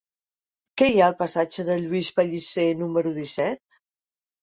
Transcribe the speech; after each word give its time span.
Què 0.81 0.87
hi 0.93 0.97
ha 1.03 1.09
al 1.09 1.17
passatge 1.19 1.67
de 1.69 1.77
Lluís 1.83 2.11
Pellicer 2.19 2.69
número 2.83 3.17
disset? 3.23 3.83